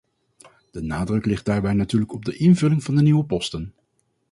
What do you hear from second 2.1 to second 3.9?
op de invulling van de nieuwe posten.